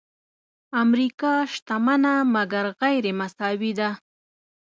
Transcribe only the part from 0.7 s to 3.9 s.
امریکا شتمنه مګر غیرمساوي ده.